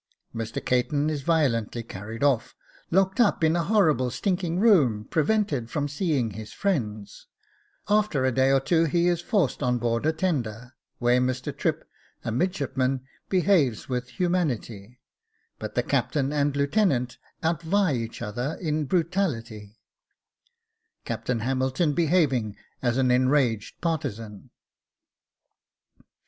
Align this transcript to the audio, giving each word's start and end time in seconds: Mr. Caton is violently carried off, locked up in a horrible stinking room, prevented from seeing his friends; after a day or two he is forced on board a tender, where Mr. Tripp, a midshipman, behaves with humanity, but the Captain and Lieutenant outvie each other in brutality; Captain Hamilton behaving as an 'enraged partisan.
Mr. 0.33 0.65
Caton 0.65 1.11
is 1.11 1.21
violently 1.21 1.83
carried 1.83 2.23
off, 2.23 2.55
locked 2.89 3.19
up 3.19 3.43
in 3.43 3.55
a 3.55 3.65
horrible 3.65 4.09
stinking 4.09 4.57
room, 4.59 5.03
prevented 5.05 5.69
from 5.69 5.87
seeing 5.87 6.31
his 6.31 6.51
friends; 6.51 7.27
after 7.87 8.25
a 8.25 8.31
day 8.31 8.49
or 8.51 8.59
two 8.59 8.85
he 8.85 9.07
is 9.07 9.21
forced 9.21 9.61
on 9.61 9.77
board 9.77 10.07
a 10.07 10.11
tender, 10.11 10.73
where 10.97 11.21
Mr. 11.21 11.55
Tripp, 11.55 11.87
a 12.25 12.31
midshipman, 12.31 13.01
behaves 13.29 13.87
with 13.87 14.09
humanity, 14.09 14.99
but 15.59 15.75
the 15.75 15.83
Captain 15.83 16.33
and 16.33 16.55
Lieutenant 16.57 17.19
outvie 17.43 17.93
each 17.99 18.23
other 18.23 18.57
in 18.59 18.85
brutality; 18.85 19.77
Captain 21.05 21.41
Hamilton 21.41 21.93
behaving 21.93 22.55
as 22.81 22.97
an 22.97 23.11
'enraged 23.11 23.79
partisan. 23.81 24.49